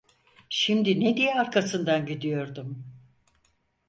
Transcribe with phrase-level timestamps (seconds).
[0.49, 2.85] Şimdi ne diye arkasından gidiyordum?